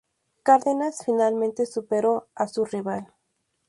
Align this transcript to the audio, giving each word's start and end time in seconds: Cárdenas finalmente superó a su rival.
Cárdenas 0.41 1.03
finalmente 1.05 1.67
superó 1.67 2.27
a 2.33 2.47
su 2.47 2.65
rival. 2.65 3.13